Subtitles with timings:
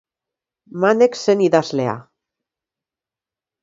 [0.85, 1.95] Manex zen idazlea.